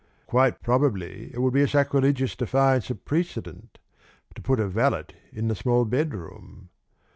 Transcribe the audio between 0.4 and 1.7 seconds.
probably it would be a